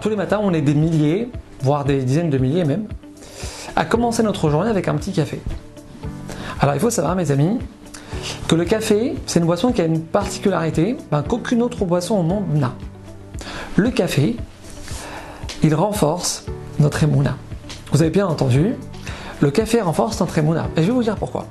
[0.00, 2.86] tous les matins, on est des milliers, voire des dizaines de milliers même,
[3.76, 5.40] à commencer notre journée avec un petit café.
[6.60, 7.58] Alors il faut savoir, mes amis,
[8.48, 12.22] que le café, c'est une boisson qui a une particularité ben, qu'aucune autre boisson au
[12.22, 12.74] monde n'a.
[13.76, 14.36] Le café,
[15.62, 16.44] il renforce
[16.78, 17.36] notre émouna.
[17.92, 18.74] Vous avez bien entendu,
[19.40, 20.68] le café renforce notre émouna.
[20.76, 21.46] Et je vais vous dire pourquoi.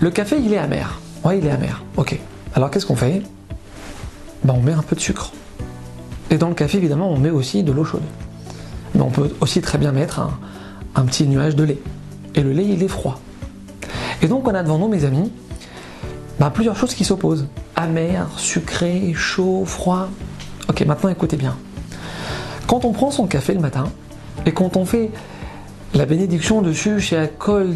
[0.00, 1.00] Le café, il est amer.
[1.24, 1.84] Oui, il est amer.
[1.96, 2.18] Ok.
[2.54, 3.22] Alors qu'est-ce qu'on fait?
[4.44, 5.32] Ben, On met un peu de sucre.
[6.32, 8.02] Et dans le café, évidemment, on met aussi de l'eau chaude.
[8.94, 10.18] Mais on peut aussi très bien mettre
[10.94, 11.78] un, petit nuage de lait.
[12.34, 13.20] Et le lait, il est froid.
[14.22, 15.30] Et donc, on a devant nous, mes amis,
[16.40, 17.48] ben, plusieurs choses qui s'opposent.
[17.76, 20.08] Amer, sucré, chaud, froid.
[20.70, 21.54] Ok, maintenant écoutez bien.
[22.66, 23.84] Quand on prend son café le matin,
[24.46, 25.10] et quand on fait
[25.92, 27.74] la bénédiction dessus chez Akol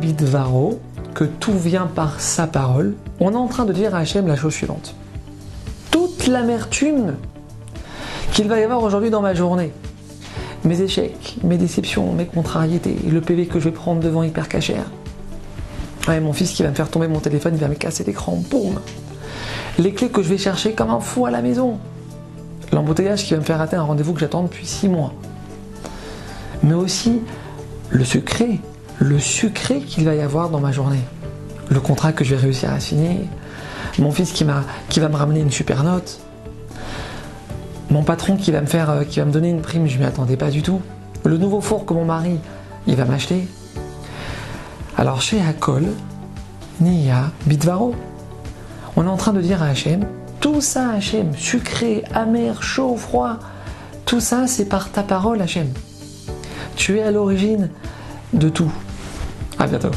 [0.00, 0.80] Bidvaro,
[1.14, 4.34] que tout vient par sa parole, on est en train de dire à Hachem la
[4.34, 4.96] chose suivante.
[5.92, 7.14] Toute l'amertume
[8.30, 9.72] qu'il va y avoir aujourd'hui dans ma journée,
[10.64, 14.46] mes échecs, mes déceptions, mes contrariétés, le PV que je vais prendre devant Hyper
[16.08, 18.42] Ouais, mon fils qui va me faire tomber mon téléphone, il va me casser l'écran,
[18.50, 18.80] boum
[19.78, 21.78] Les clés que je vais chercher comme un fou à la maison.
[22.72, 25.12] L'embouteillage qui va me faire rater un rendez-vous que j'attends depuis six mois.
[26.62, 27.20] Mais aussi
[27.90, 28.60] le sucré,
[28.98, 31.02] le sucré qu'il va y avoir dans ma journée.
[31.68, 33.28] Le contrat que je vais réussir à signer,
[33.98, 36.20] mon fils qui va me ramener une super note,
[37.90, 40.04] mon patron qui va me faire, euh, qui va me donner une prime, je m'y
[40.04, 40.80] attendais pas du tout.
[41.24, 42.38] Le nouveau four que mon mari,
[42.86, 43.46] il va m'acheter.
[44.96, 45.84] Alors chez Hakol,
[46.80, 47.94] Nia, Bitvaro,
[48.96, 50.04] on est en train de dire à Hachem,
[50.40, 53.38] tout ça Hachem, sucré, amer, chaud, froid,
[54.06, 55.68] tout ça c'est par ta parole Hachem.
[56.76, 57.70] Tu es à l'origine
[58.32, 58.72] de tout.
[59.58, 59.90] À bientôt.